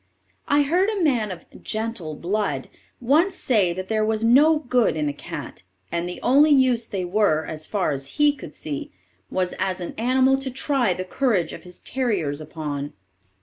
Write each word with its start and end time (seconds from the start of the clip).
I 0.47 0.63
heard 0.63 0.89
a 0.89 1.03
man 1.03 1.29
of 1.29 1.45
"gentle 1.61 2.15
blood" 2.15 2.69
once 2.99 3.35
say 3.35 3.71
that 3.71 3.87
there 3.87 4.03
was 4.03 4.23
no 4.23 4.57
good 4.57 4.95
in 4.95 5.07
a 5.07 5.13
cat, 5.13 5.61
and 5.91 6.09
the 6.09 6.19
only 6.23 6.49
use 6.49 6.87
they 6.87 7.05
were, 7.05 7.45
as 7.45 7.67
far 7.67 7.91
as 7.91 8.17
he 8.17 8.33
could 8.33 8.55
see, 8.55 8.91
was 9.29 9.53
as 9.59 9.79
an 9.79 9.93
animal 9.99 10.39
to 10.39 10.49
try 10.49 10.95
the 10.95 11.05
courage 11.05 11.53
of 11.53 11.65
his 11.65 11.81
terriers 11.81 12.41
upon. 12.41 12.93